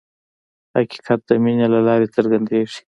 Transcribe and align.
حقیقت 0.75 1.19
د 1.29 1.31
مینې 1.43 1.67
له 1.73 1.79
لارې 1.87 2.07
څرګندېږي. 2.15 2.79